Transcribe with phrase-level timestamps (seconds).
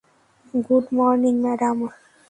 [0.65, 1.77] Good morning, madam.